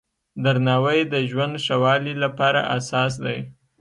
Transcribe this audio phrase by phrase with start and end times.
[0.43, 3.37] درناوی د ژوند ښه والي لپاره اساس دی.